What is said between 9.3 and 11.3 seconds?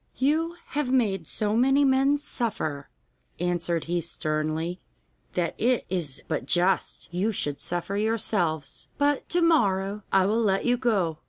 morrow I will let you go.